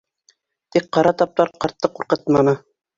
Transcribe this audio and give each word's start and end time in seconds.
Тик 0.77 0.87
ҡара 0.99 1.13
таптар 1.21 1.55
ҡартты 1.67 1.95
ҡурҡытманы. 1.97 2.61